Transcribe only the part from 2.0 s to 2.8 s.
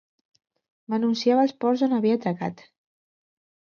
atracat.